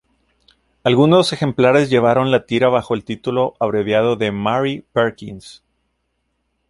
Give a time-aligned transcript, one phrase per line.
[0.83, 5.63] Algunos ejemplares llevaron la tira bajo el título abreviado de Mary Perkins.